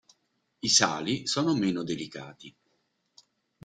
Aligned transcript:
I 0.61 0.67
sali 0.67 1.27
sono 1.27 1.53
meno 1.53 1.83
delicati. 1.83 2.51